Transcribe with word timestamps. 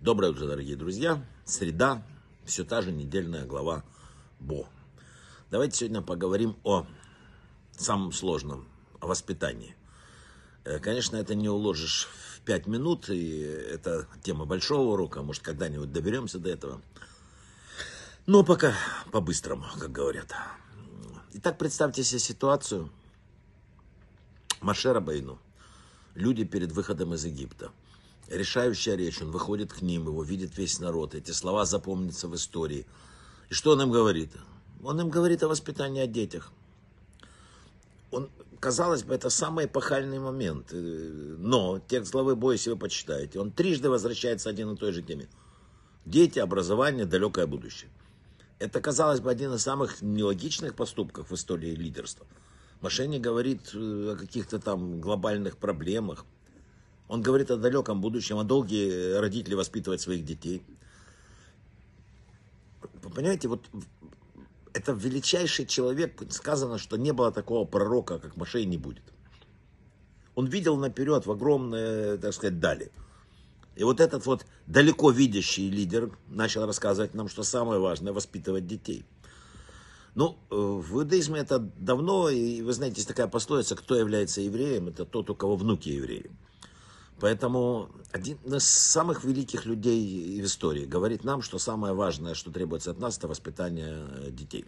Доброе 0.00 0.32
утро, 0.32 0.46
дорогие 0.46 0.76
друзья. 0.76 1.24
Среда, 1.46 2.02
все 2.44 2.64
та 2.64 2.82
же 2.82 2.92
недельная 2.92 3.46
глава 3.46 3.82
Бо. 4.38 4.68
Давайте 5.50 5.78
сегодня 5.78 6.02
поговорим 6.02 6.54
о 6.64 6.86
самом 7.72 8.12
сложном, 8.12 8.68
о 9.00 9.06
воспитании. 9.06 9.74
Э, 10.64 10.80
конечно, 10.80 11.16
это 11.16 11.34
не 11.34 11.48
уложишь 11.48 12.08
в 12.34 12.40
пять 12.42 12.66
минут, 12.66 13.08
и 13.08 13.40
это 13.40 14.06
тема 14.22 14.44
большого 14.44 14.92
урока, 14.92 15.22
может, 15.22 15.42
когда-нибудь 15.42 15.90
доберемся 15.90 16.38
до 16.38 16.50
этого. 16.50 16.82
Но 18.26 18.44
пока 18.44 18.74
по-быстрому, 19.12 19.64
как 19.80 19.90
говорят. 19.90 20.34
Итак, 21.32 21.56
представьте 21.56 22.04
себе 22.04 22.20
ситуацию. 22.20 22.90
Машера 24.60 25.00
Бейну. 25.00 25.38
Люди 26.14 26.44
перед 26.44 26.70
выходом 26.72 27.14
из 27.14 27.24
Египта– 27.24 27.72
решающая 28.28 28.96
речь, 28.96 29.20
он 29.22 29.30
выходит 29.30 29.72
к 29.72 29.82
ним, 29.82 30.06
его 30.06 30.22
видит 30.22 30.56
весь 30.56 30.80
народ, 30.80 31.14
эти 31.14 31.30
слова 31.30 31.64
запомнятся 31.64 32.28
в 32.28 32.34
истории. 32.34 32.86
И 33.50 33.54
что 33.54 33.72
он 33.72 33.82
им 33.82 33.90
говорит? 33.90 34.30
Он 34.82 35.00
им 35.00 35.08
говорит 35.08 35.42
о 35.42 35.48
воспитании 35.48 36.02
о 36.02 36.06
детях. 36.06 36.52
Он, 38.10 38.28
казалось 38.60 39.02
бы, 39.02 39.14
это 39.14 39.30
самый 39.30 39.66
эпохальный 39.66 40.18
момент. 40.18 40.68
Э, 40.72 41.36
но 41.38 41.80
текст 41.86 42.12
главы 42.12 42.36
боя, 42.36 42.56
если 42.56 42.74
почитаете, 42.74 43.40
он 43.40 43.50
трижды 43.50 43.90
возвращается 43.90 44.48
один 44.48 44.72
и 44.72 44.76
той 44.76 44.92
же 44.92 45.02
теме. 45.02 45.28
Дети, 46.04 46.38
образование, 46.38 47.04
далекое 47.04 47.46
будущее. 47.46 47.90
Это, 48.58 48.80
казалось 48.80 49.20
бы, 49.20 49.30
один 49.30 49.52
из 49.52 49.62
самых 49.62 50.02
нелогичных 50.02 50.74
поступков 50.74 51.30
в 51.30 51.34
истории 51.34 51.74
лидерства. 51.74 52.26
Мошенник 52.80 53.20
говорит 53.20 53.70
э, 53.74 54.12
о 54.12 54.16
каких-то 54.16 54.58
там 54.58 55.00
глобальных 55.00 55.56
проблемах, 55.56 56.24
он 57.08 57.22
говорит 57.22 57.50
о 57.50 57.56
далеком 57.56 58.00
будущем, 58.00 58.38
о 58.38 58.44
долге 58.44 59.18
родителей 59.18 59.54
воспитывать 59.54 60.00
своих 60.00 60.24
детей. 60.24 60.62
Вы 63.02 63.10
понимаете, 63.10 63.48
вот 63.48 63.64
это 64.72 64.92
величайший 64.92 65.66
человек, 65.66 66.20
сказано, 66.30 66.78
что 66.78 66.96
не 66.96 67.12
было 67.12 67.32
такого 67.32 67.64
пророка, 67.64 68.18
как 68.18 68.36
Машей, 68.36 68.64
не 68.66 68.76
будет. 68.76 69.04
Он 70.34 70.46
видел 70.46 70.76
наперед 70.76 71.24
в 71.24 71.30
огромные, 71.30 72.18
так 72.18 72.34
сказать, 72.34 72.60
дали. 72.60 72.92
И 73.74 73.84
вот 73.84 74.00
этот 74.00 74.26
вот 74.26 74.44
далеко 74.66 75.10
видящий 75.10 75.70
лидер 75.70 76.10
начал 76.28 76.66
рассказывать 76.66 77.14
нам, 77.14 77.28
что 77.28 77.42
самое 77.42 77.80
важное– 77.80 78.12
воспитывать 78.14 78.66
детей. 78.66 79.04
Ну, 80.14 80.38
э, 80.50 80.54
в 80.56 80.98
иудаизме 80.98 81.40
это 81.40 81.58
давно, 81.58 82.30
и 82.30 82.62
вы 82.62 82.72
знаете, 82.72 82.96
есть 82.96 83.08
такая 83.08 83.28
пословица, 83.28 83.76
кто 83.76 83.94
является 83.94 84.40
евреем, 84.40 84.88
это 84.88 85.04
тот, 85.04 85.28
у 85.28 85.34
кого 85.34 85.56
внуки 85.56 85.90
евреи. 85.90 86.30
Поэтому 87.18 87.88
один 88.12 88.36
из 88.44 88.64
самых 88.64 89.24
великих 89.24 89.64
людей 89.64 90.40
в 90.40 90.44
истории 90.44 90.84
говорит 90.84 91.24
нам, 91.24 91.40
что 91.40 91.58
самое 91.58 91.94
важное, 91.94 92.34
что 92.34 92.50
требуется 92.50 92.90
от 92.90 92.98
нас, 92.98 93.16
это 93.16 93.26
воспитание 93.26 94.06
э, 94.10 94.30
детей. 94.30 94.66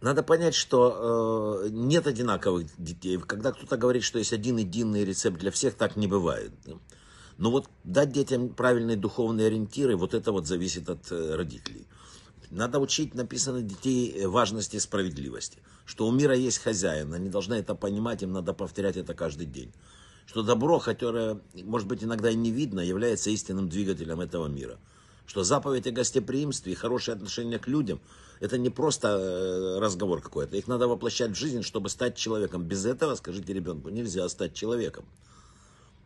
Надо 0.00 0.22
понять, 0.22 0.54
что 0.54 1.62
э, 1.64 1.68
нет 1.70 2.06
одинаковых 2.06 2.66
детей. 2.78 3.16
Когда 3.18 3.52
кто-то 3.52 3.76
говорит, 3.76 4.02
что 4.02 4.18
есть 4.18 4.32
один 4.32 4.56
единый 4.56 5.04
рецепт 5.04 5.38
для 5.38 5.52
всех, 5.52 5.74
так 5.74 5.96
не 5.96 6.08
бывает. 6.08 6.52
Но 7.38 7.50
вот 7.50 7.68
дать 7.84 8.12
детям 8.12 8.48
правильные 8.48 8.96
духовные 8.96 9.46
ориентиры, 9.46 9.96
вот 9.96 10.14
это 10.14 10.32
вот 10.32 10.46
зависит 10.46 10.90
от 10.90 11.10
э, 11.12 11.36
родителей. 11.36 11.86
Надо 12.50 12.80
учить 12.80 13.14
написано 13.14 13.62
детей 13.62 14.12
э, 14.12 14.26
важности 14.26 14.78
справедливости. 14.78 15.62
Что 15.84 16.08
у 16.08 16.12
мира 16.12 16.34
есть 16.34 16.58
хозяин, 16.58 17.14
они 17.14 17.28
должны 17.28 17.54
это 17.54 17.76
понимать, 17.76 18.22
им 18.22 18.32
надо 18.32 18.52
повторять 18.52 18.96
это 18.96 19.14
каждый 19.14 19.46
день 19.46 19.72
что 20.26 20.42
добро, 20.42 20.78
которое, 20.80 21.40
может 21.54 21.88
быть, 21.88 22.02
иногда 22.02 22.30
и 22.30 22.34
не 22.34 22.50
видно, 22.50 22.80
является 22.80 23.30
истинным 23.30 23.68
двигателем 23.68 24.20
этого 24.20 24.46
мира. 24.46 24.78
Что 25.26 25.42
заповедь 25.42 25.86
о 25.86 25.90
гостеприимстве 25.90 26.72
и 26.72 26.76
хорошее 26.76 27.16
отношение 27.16 27.58
к 27.58 27.68
людям– 27.68 28.00
это 28.40 28.58
не 28.58 28.70
просто 28.70 29.08
э, 29.08 29.78
разговор 29.78 30.20
какой-то. 30.20 30.56
Их 30.56 30.66
надо 30.68 30.88
воплощать 30.88 31.30
в 31.30 31.34
жизнь, 31.34 31.62
чтобы 31.62 31.88
стать 31.88 32.16
человеком. 32.16 32.62
Без 32.62 32.84
этого, 32.84 33.14
скажите 33.14 33.52
ребенку, 33.52 33.88
нельзя 33.88 34.28
стать 34.28 34.54
человеком. 34.54 35.04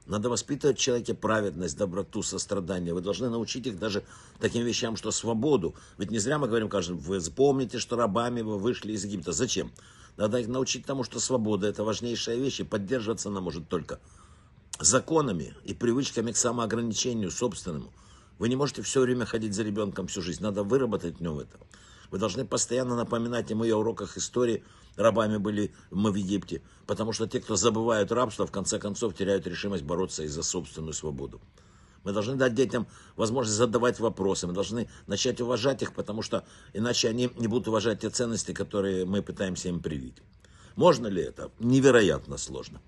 Надо 0.07 0.31
воспитывать 0.31 0.79
в 0.79 0.81
человеке 0.81 1.15
праведность, 1.15 1.77
доброту, 1.77 2.23
сострадание. 2.23 2.95
Вы 2.95 3.03
должны 3.03 3.29
научить 3.29 3.67
их 3.67 3.79
даже 3.79 4.05
таким 4.41 4.65
вещам, 4.65 4.97
что 4.97 5.11
свободу. 5.11 5.75
Ведь 5.99 6.11
не 6.11 6.19
зря 6.19 6.39
мы 6.39 6.47
говорим, 6.47 6.69
каждому, 6.69 7.01
вы 7.01 7.21
помните, 7.35 7.79
что 7.79 7.97
рабами 7.97 8.41
вы 8.41 8.59
вышли 8.59 8.93
из 8.93 9.05
Египта. 9.05 9.33
Зачем? 9.33 9.71
Надо 10.19 10.39
их 10.41 10.49
научить 10.49 10.85
тому, 10.85 11.05
что 11.05 11.21
свобода– 11.21 11.67
это 11.69 11.85
важнейшая 11.85 12.37
вещь, 12.37 12.59
и 12.59 12.65
поддерживаться 12.65 13.29
она 13.29 13.41
может 13.41 13.69
только 13.69 14.01
законами 14.81 15.55
и 15.65 15.75
привычками 15.75 16.33
к 16.33 16.37
самоограничению 16.37 17.31
собственному. 17.31 17.93
Вы 18.39 18.49
не 18.49 18.57
можете 18.57 18.83
все 18.83 19.01
время 19.01 19.27
ходить 19.27 19.55
за 19.55 19.63
ребенком 19.63 20.09
всю 20.09 20.21
жизнь. 20.21 20.43
Надо 20.43 20.65
выработать 20.65 21.19
в 21.19 21.21
нем 21.21 21.39
это. 21.39 21.61
Вы 22.11 22.19
должны 22.19 22.45
постоянно 22.45 22.97
напоминать 22.97 23.51
ему 23.51 23.63
и 23.63 23.71
о 23.71 23.79
уроках 23.79 24.17
истории. 24.17 24.65
Рабами 24.97 25.37
были 25.37 25.73
мы 25.93 26.11
в 26.11 26.17
Египте. 26.17 26.63
Потому 26.87 27.13
что 27.13 27.29
те, 27.29 27.41
кто 27.41 27.55
забывают 27.55 28.11
рабство, 28.11 28.45
в 28.45 28.51
конце 28.51 28.81
концов 28.81 29.15
теряют 29.15 29.47
решимость 29.47 29.85
бороться 29.85 30.25
и 30.25 30.29
за 30.29 30.43
собственную 30.43 30.95
свободу. 30.95 31.41
Мы 32.09 32.15
должны 32.15 32.37
дать 32.37 32.55
детям 32.55 32.87
возможность 33.17 33.59
задавать 33.59 34.01
вопросы. 34.01 34.47
Мы 34.47 34.55
должны 34.55 34.89
начать 35.07 35.43
уважать 35.43 35.83
их, 35.83 35.93
потому 35.93 36.23
что 36.23 36.47
иначе 36.73 37.11
они 37.11 37.31
не 37.37 37.49
будут 37.49 37.69
уважать 37.69 38.01
те 38.01 38.09
ценности, 38.09 38.53
которые 38.53 39.05
мы 39.05 39.21
пытаемся 39.21 39.69
им 39.69 39.81
привить. 39.81 40.17
Можно 40.75 41.09
ли 41.09 41.21
это? 41.21 41.51
Невероятно 41.59 42.39
сложно. 42.39 42.81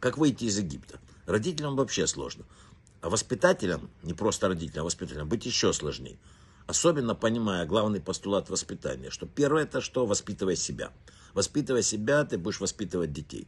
Как 0.00 0.18
выйти 0.18 0.46
из 0.46 0.58
Египта? 0.58 0.98
Родителям 1.24 1.76
вообще 1.76 2.08
сложно. 2.08 2.46
А 3.00 3.10
воспитателям, 3.10 3.90
не 4.02 4.12
просто 4.12 4.48
родителям, 4.48 4.82
а 4.82 4.86
воспитателям, 4.86 5.28
быть 5.28 5.46
еще 5.46 5.72
сложнее. 5.72 6.18
Особенно 6.66 7.14
понимая 7.14 7.66
главный 7.66 8.00
постулат 8.00 8.50
воспитания, 8.50 9.10
что 9.10 9.26
первое 9.26 9.62
это 9.62 9.80
что? 9.80 10.04
Воспитывай 10.04 10.56
себя. 10.56 10.90
Воспитывая 11.32 11.82
себя, 11.82 12.24
ты 12.24 12.38
будешь 12.38 12.58
воспитывать 12.58 13.12
детей. 13.12 13.46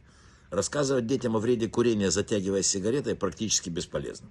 Рассказывать 0.51 1.05
детям 1.05 1.35
о 1.35 1.39
вреде 1.39 1.67
курения, 1.67 2.11
затягивая 2.11 2.61
сигаретой, 2.61 3.15
практически 3.15 3.69
бесполезно. 3.69 4.29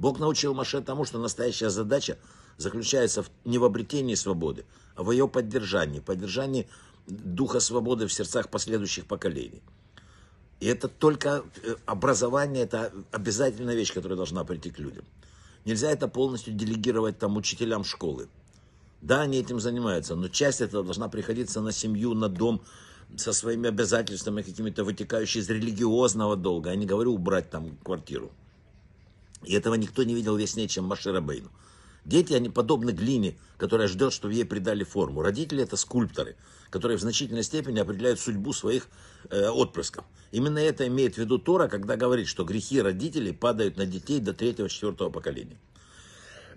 Бог 0.00 0.18
научил 0.18 0.54
Маше 0.54 0.80
тому, 0.80 1.04
что 1.04 1.18
настоящая 1.18 1.68
задача 1.68 2.16
заключается 2.56 3.22
не 3.44 3.58
в 3.58 3.64
обретении 3.64 4.14
свободы, 4.14 4.64
а 4.96 5.02
в 5.02 5.10
ее 5.10 5.28
поддержании, 5.28 6.00
поддержании 6.00 6.66
духа 7.06 7.60
свободы 7.60 8.06
в 8.06 8.12
сердцах 8.12 8.48
последующих 8.48 9.04
поколений. 9.04 9.62
И 10.60 10.66
это 10.66 10.88
только 10.88 11.44
э, 11.62 11.74
образование, 11.84 12.64
это 12.64 12.92
обязательная 13.12 13.74
вещь, 13.74 13.92
которая 13.92 14.16
должна 14.16 14.42
прийти 14.44 14.70
к 14.70 14.78
людям. 14.78 15.04
Нельзя 15.66 15.90
это 15.90 16.08
полностью 16.08 16.54
делегировать 16.54 17.18
там 17.18 17.36
учителям 17.36 17.84
школы. 17.84 18.28
Да, 19.02 19.20
они 19.20 19.38
этим 19.38 19.60
занимаются, 19.60 20.14
но 20.14 20.28
часть 20.28 20.62
этого 20.62 20.82
должна 20.82 21.08
приходиться 21.08 21.60
на 21.60 21.72
семью, 21.72 22.14
на 22.14 22.30
дом, 22.30 22.62
со 23.16 23.34
своими 23.34 23.68
обязательствами 23.68 24.40
какими-то 24.40 24.82
вытекающими 24.84 25.42
из 25.42 25.50
религиозного 25.50 26.36
долга. 26.36 26.70
Я 26.70 26.76
не 26.76 26.86
говорю 26.86 27.12
убрать 27.12 27.50
там 27.50 27.76
квартиру. 27.84 28.30
И 29.44 29.54
этого 29.54 29.74
никто 29.74 30.02
не 30.02 30.14
видел 30.14 30.36
яснее, 30.36 30.68
чем 30.68 30.84
Машира 30.84 31.20
Бейну. 31.20 31.50
Дети, 32.04 32.32
они 32.32 32.48
подобны 32.48 32.90
глине, 32.90 33.36
которая 33.58 33.88
ждет, 33.88 34.12
чтобы 34.12 34.34
ей 34.34 34.44
придали 34.44 34.84
форму. 34.84 35.22
Родители 35.22 35.62
это 35.62 35.76
скульпторы, 35.76 36.36
которые 36.70 36.96
в 36.96 37.00
значительной 37.00 37.42
степени 37.42 37.78
определяют 37.78 38.20
судьбу 38.20 38.52
своих 38.52 38.88
э, 39.28 39.48
отпрысков. 39.48 40.04
Именно 40.32 40.58
это 40.58 40.86
имеет 40.86 41.14
в 41.14 41.18
виду 41.18 41.38
Тора, 41.38 41.68
когда 41.68 41.96
говорит, 41.96 42.26
что 42.26 42.44
грехи 42.44 42.80
родителей 42.80 43.32
падают 43.32 43.76
на 43.76 43.84
детей 43.84 44.18
до 44.18 44.32
третьего-четвертого 44.32 45.10
поколения. 45.10 45.58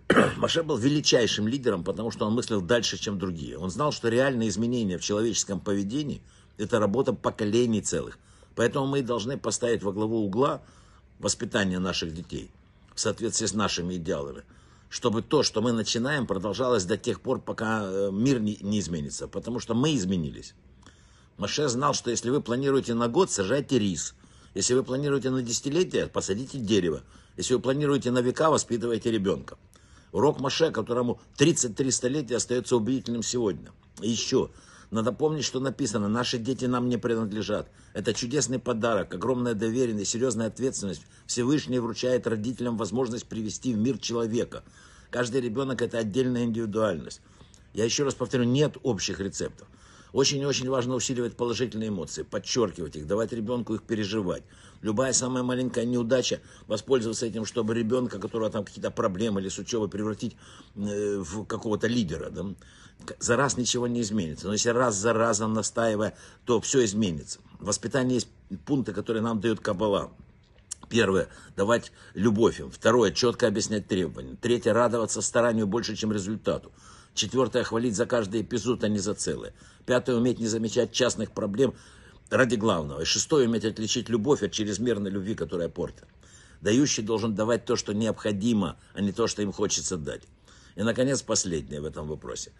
Маше 0.37 0.63
был 0.63 0.77
величайшим 0.77 1.47
лидером, 1.47 1.83
потому 1.83 2.09
что 2.09 2.25
он 2.25 2.33
мыслил 2.33 2.61
дальше, 2.61 2.97
чем 2.97 3.19
другие. 3.19 3.57
Он 3.57 3.69
знал, 3.69 3.91
что 3.91 4.07
реальные 4.07 4.49
изменения 4.49 4.97
в 4.97 5.03
человеческом 5.03 5.59
поведении– 5.59 6.21
это 6.57 6.79
работа 6.79 7.11
поколений 7.13 7.81
целых. 7.81 8.17
Поэтому 8.55 8.87
мы 8.87 9.01
должны 9.01 9.37
поставить 9.37 9.83
во 9.83 9.91
главу 9.91 10.23
угла 10.23 10.61
воспитание 11.19 11.79
наших 11.79 12.13
детей– 12.13 12.49
в 12.95 12.99
соответствии 12.99 13.45
с 13.45 13.53
нашими 13.53 13.95
идеалами. 13.95 14.43
Чтобы 14.89 15.21
то, 15.21 15.41
что 15.41 15.61
мы 15.61 15.71
начинаем, 15.71 16.27
продолжалось 16.27 16.85
до 16.85 16.97
тех 16.97 17.21
пор, 17.21 17.41
пока 17.41 17.81
э, 17.83 18.09
мир 18.11 18.39
не, 18.39 18.57
не 18.61 18.79
изменится. 18.79 19.27
Потому 19.27 19.59
что 19.59 19.73
мы 19.73 19.95
изменились. 19.95 20.53
Маше 21.37 21.67
знал, 21.67 21.93
что 21.93 22.11
если 22.11 22.29
вы 22.29 22.41
планируете 22.41 22.93
на 22.93 23.07
год, 23.07 23.31
сажайте 23.31 23.79
рис. 23.79 24.13
Если 24.53 24.75
вы 24.75 24.83
планируете 24.83 25.31
на 25.31 25.41
десятилетие, 25.41 26.07
посадите 26.07 26.59
дерево. 26.59 27.01
Если 27.37 27.55
вы 27.55 27.59
планируете 27.59 28.11
на 28.11 28.19
века, 28.19 28.51
воспитывайте 28.51 29.09
ребенка. 29.09 29.57
Урок 30.11 30.39
Маше, 30.39 30.71
которому 30.71 31.19
33 31.37 31.89
столетия 31.89 32.35
остается 32.35 32.75
убедительным 32.75 33.23
сегодня. 33.23 33.71
И 34.01 34.09
еще, 34.09 34.51
надо 34.93 35.11
помнить, 35.11 35.43
что 35.43 35.59
написано, 35.59 36.07
наши 36.07 36.37
дети 36.37 36.65
нам 36.65 36.87
не 36.87 36.97
принадлежат. 36.97 37.67
Это 37.93 38.13
чудесный 38.13 38.59
подарок, 38.59 39.13
огромная 39.13 39.55
доверенность, 39.55 40.11
серьезная 40.11 40.47
ответственность. 40.47 41.01
Всевышний 41.25 41.79
вручает 41.79 42.27
родителям 42.27 42.77
возможность 42.77 43.25
привести 43.25 43.73
в 43.73 43.77
мир 43.77 43.97
человека. 43.97 44.63
Каждый 45.09 45.41
ребенок– 45.41 45.81
это 45.83 45.97
отдельная 45.97 46.43
индивидуальность. 46.43 47.21
Я 47.73 47.85
еще 47.85 48.03
раз 48.03 48.13
повторю, 48.13 48.43
нет 48.43 48.77
общих 48.83 49.19
рецептов. 49.19 49.67
Очень 50.13 50.41
и 50.41 50.45
очень 50.45 50.69
важно 50.69 50.93
усиливать 50.93 51.35
положительные 51.35 51.89
эмоции, 51.89 52.21
подчеркивать 52.21 52.95
их, 52.95 53.07
давать 53.07 53.33
ребенку 53.33 53.73
их 53.73 53.81
переживать. 53.81 54.43
Любая 54.83 55.11
самая 55.11 55.41
маленькая 55.41 55.85
неудача, 55.85 56.39
воспользоваться 56.67 57.25
этим, 57.25 57.45
чтобы 57.45 57.73
ребенка, 57.73 58.17
у 58.17 58.19
которого 58.19 58.51
там 58.51 58.63
какие-то 58.63 58.91
проблемы 58.91 59.41
или 59.41 59.49
с 59.49 59.57
учебой, 59.57 59.89
превратить 59.89 60.37
э, 60.75 61.17
в 61.17 61.45
какого-то 61.45 61.87
лидера. 61.87 62.29
Да? 62.29 62.45
За 63.17 63.35
раз 63.35 63.57
ничего 63.57 63.87
не 63.87 64.01
изменится. 64.01 64.45
Но 64.45 64.53
если 64.53 64.69
раз 64.69 64.95
за 64.95 65.13
разом 65.13 65.53
настаивая, 65.53 66.15
то 66.45 66.61
все 66.61 66.85
изменится. 66.85 67.39
В 67.59 67.65
воспитании 67.65 68.15
есть 68.15 68.27
пункты, 68.65 68.93
которые 68.93 69.23
нам 69.23 69.41
дают 69.41 69.61
Каббала. 69.61 70.11
Первое, 70.89 71.27
давать 71.55 71.91
любовь 72.13 72.59
им. 72.59 72.69
Второе, 72.69 73.11
четко 73.11 73.47
объяснять 73.47 73.87
требования. 73.87 74.37
Третье, 74.39 74.73
радоваться 74.73 75.23
старанию 75.23 75.65
больше, 75.65 75.95
чем 75.95 76.11
результату. 76.11 76.71
Четвертое, 77.13 77.63
хвалить 77.63 77.95
за 77.95 78.05
каждый 78.05 78.41
эпизод, 78.41 78.83
а 78.83 78.87
не 78.87 78.99
за 78.99 79.13
целое. 79.13 79.53
Пятое, 79.85 80.15
уметь 80.15 80.39
не 80.39 80.47
замечать 80.47 80.91
частных 80.91 81.31
проблем 81.31 81.75
ради 82.29 82.55
главного. 82.55 83.01
И 83.01 83.05
шестое, 83.05 83.47
уметь 83.47 83.65
отличить 83.65 84.09
любовь 84.09 84.41
от 84.41 84.51
чрезмерной 84.51 85.11
любви, 85.11 85.35
которая 85.35 85.69
портит. 85.69 86.05
Дающий 86.61 87.03
должен 87.03 87.35
давать 87.35 87.65
то, 87.65 87.75
что 87.75 87.93
необходимо, 87.93 88.77
а 88.93 89.01
не 89.01 89.11
то, 89.11 89.27
что 89.27 89.41
им 89.41 89.51
хочется 89.51 89.97
дать. 89.97 90.23
И, 90.75 90.81
наконец, 90.81 91.21
последнее 91.21 91.81
в 91.81 91.85
этом 91.85 92.07
вопросе. 92.07 92.51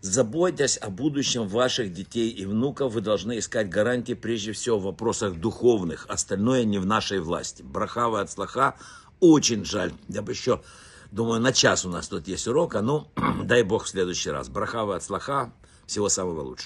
Заботясь 0.00 0.78
о 0.80 0.90
будущем 0.90 1.48
ваших 1.48 1.92
детей 1.92 2.30
и 2.30 2.46
внуков, 2.46 2.92
вы 2.92 3.00
должны 3.00 3.38
искать 3.38 3.68
гарантии 3.68 4.12
прежде 4.12 4.52
всего 4.52 4.78
в 4.78 4.84
вопросах 4.84 5.34
духовных. 5.34 6.06
Остальное 6.08 6.64
не 6.64 6.78
в 6.78 6.86
нашей 6.86 7.18
власти. 7.18 7.62
Брахава 7.62 8.20
от 8.20 8.30
слаха. 8.30 8.76
Очень 9.20 9.64
жаль. 9.64 9.92
Я 10.08 10.22
бы 10.22 10.32
еще, 10.32 10.62
думаю, 11.16 11.40
на 11.40 11.52
час 11.52 11.84
у 11.84 11.88
нас 11.88 12.08
тут 12.08 12.28
есть 12.28 12.46
урок. 12.46 12.74
А 12.76 12.82
ну, 12.82 13.08
дай 13.44 13.62
Бог 13.62 13.84
в 13.84 13.88
следующий 13.88 14.30
раз. 14.30 14.48
Брахава 14.48 14.96
от 14.96 15.02
слаха. 15.02 15.50
Всего 15.86 16.08
самого 16.08 16.42
лучшего. 16.42 16.64